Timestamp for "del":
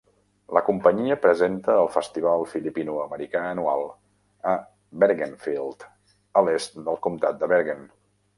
6.89-6.99